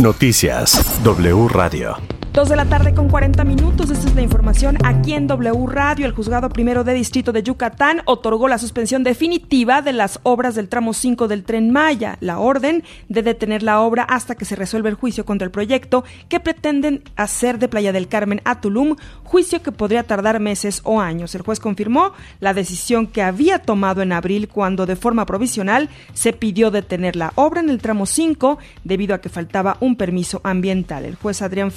[0.00, 2.17] Noticias W Radio.
[2.32, 3.90] Dos de la tarde con 40 minutos.
[3.90, 6.06] Esta es la información aquí en W Radio.
[6.06, 10.68] El juzgado primero de distrito de Yucatán otorgó la suspensión definitiva de las obras del
[10.68, 12.16] tramo 5 del tren Maya.
[12.20, 16.04] La orden de detener la obra hasta que se resuelva el juicio contra el proyecto
[16.28, 21.00] que pretenden hacer de Playa del Carmen a Tulum, juicio que podría tardar meses o
[21.00, 21.34] años.
[21.34, 26.32] El juez confirmó la decisión que había tomado en abril cuando de forma provisional se
[26.32, 31.04] pidió detener la obra en el tramo 5 debido a que faltaba un permiso ambiental.
[31.04, 31.72] El juez Adrián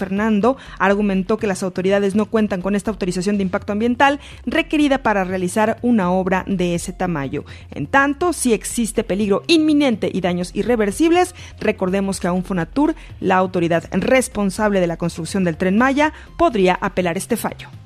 [0.80, 5.78] Argumentó que las autoridades no cuentan con esta autorización de impacto ambiental requerida para realizar
[5.82, 7.44] una obra de ese tamaño.
[7.72, 13.86] En tanto, si existe peligro inminente y daños irreversibles, recordemos que aún Fonatur, la autoridad
[13.92, 17.81] responsable de la construcción del tren Maya, podría apelar este fallo.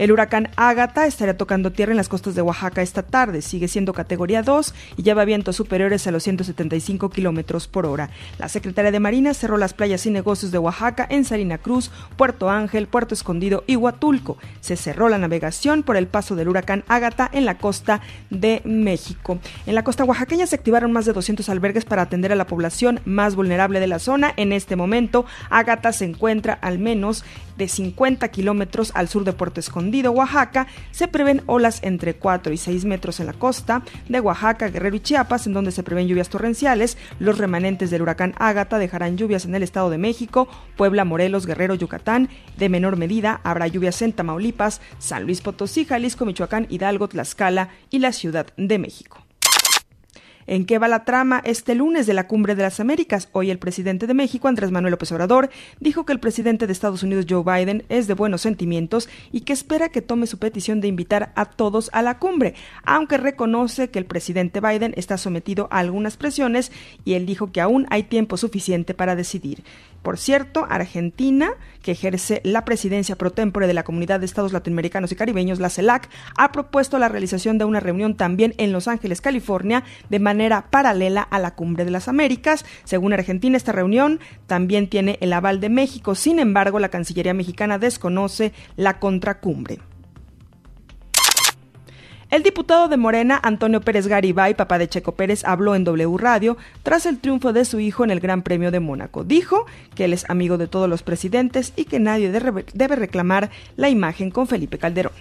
[0.00, 3.42] El huracán Ágata estaría tocando tierra en las costas de Oaxaca esta tarde.
[3.42, 8.08] Sigue siendo categoría 2 y lleva vientos superiores a los 175 kilómetros por hora.
[8.38, 12.48] La Secretaría de Marina cerró las playas y negocios de Oaxaca en Salina Cruz, Puerto
[12.48, 14.38] Ángel, Puerto Escondido y Huatulco.
[14.62, 19.38] Se cerró la navegación por el paso del huracán Ágata en la costa de México.
[19.66, 23.00] En la costa oaxaqueña se activaron más de 200 albergues para atender a la población
[23.04, 24.32] más vulnerable de la zona.
[24.38, 27.22] En este momento, Ágata se encuentra al menos
[27.58, 29.60] de 50 kilómetros al sur de Puerto
[30.08, 34.96] Oaxaca, se prevén olas entre 4 y 6 metros en la costa de Oaxaca, Guerrero
[34.96, 36.96] y Chiapas, en donde se prevén lluvias torrenciales.
[37.18, 41.74] Los remanentes del huracán Ágata dejarán lluvias en el Estado de México, Puebla, Morelos, Guerrero,
[41.74, 42.28] Yucatán.
[42.56, 47.98] De menor medida, habrá lluvias en Tamaulipas, San Luis Potosí, Jalisco, Michoacán, Hidalgo, Tlaxcala y
[47.98, 49.29] la Ciudad de México.
[50.50, 53.28] ¿En qué va la trama este lunes de la Cumbre de las Américas?
[53.30, 55.48] Hoy el presidente de México, Andrés Manuel López Obrador,
[55.78, 59.52] dijo que el presidente de Estados Unidos, Joe Biden, es de buenos sentimientos y que
[59.52, 64.00] espera que tome su petición de invitar a todos a la cumbre, aunque reconoce que
[64.00, 66.72] el presidente Biden está sometido a algunas presiones
[67.04, 69.62] y él dijo que aún hay tiempo suficiente para decidir.
[70.02, 71.50] Por cierto, Argentina,
[71.82, 75.68] que ejerce la presidencia pro tempore de la Comunidad de Estados Latinoamericanos y Caribeños, la
[75.68, 80.70] CELAC, ha propuesto la realización de una reunión también en Los Ángeles, California, de manera
[80.70, 82.64] paralela a la Cumbre de las Américas.
[82.84, 86.14] Según Argentina, esta reunión también tiene el aval de México.
[86.14, 89.80] Sin embargo, la Cancillería mexicana desconoce la contracumbre.
[92.30, 96.56] El diputado de Morena, Antonio Pérez Garibay, papá de Checo Pérez, habló en W Radio
[96.84, 99.24] tras el triunfo de su hijo en el Gran Premio de Mónaco.
[99.24, 103.88] Dijo que él es amigo de todos los presidentes y que nadie debe reclamar la
[103.88, 105.12] imagen con Felipe Calderón.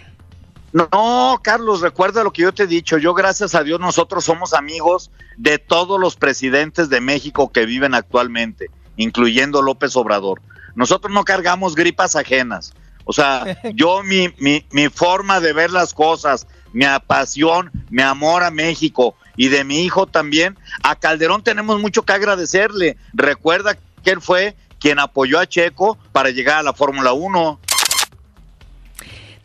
[0.71, 2.99] No, Carlos, recuerda lo que yo te he dicho.
[2.99, 7.95] Yo, gracias a Dios, nosotros somos amigos de todos los presidentes de México que viven
[7.95, 10.43] actualmente, incluyendo López Obrador.
[10.75, 12.73] Nosotros no cargamos gripas ajenas.
[13.05, 18.43] O sea, yo mi, mi, mi forma de ver las cosas, mi pasión, mi amor
[18.43, 22.97] a México y de mi hijo también, a Calderón tenemos mucho que agradecerle.
[23.13, 27.59] Recuerda que él fue quien apoyó a Checo para llegar a la Fórmula 1.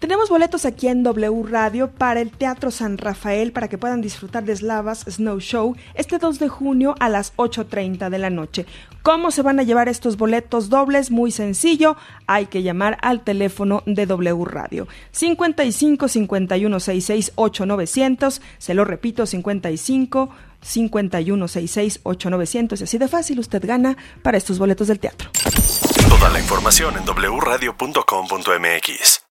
[0.05, 4.45] Tenemos boletos aquí en W Radio para el Teatro San Rafael para que puedan disfrutar
[4.45, 8.67] de Slavas Snow Show este 2 de junio a las 8.30 de la noche.
[9.01, 11.11] ¿Cómo se van a llevar estos boletos dobles?
[11.11, 14.89] Muy sencillo, hay que llamar al teléfono de W Radio.
[15.13, 20.29] 55 51 66 8900, se lo repito, 55
[20.61, 25.31] 51 66 8900 y así de fácil usted gana para estos boletos del teatro.
[26.11, 29.24] Toda la información en wradio.com.mx.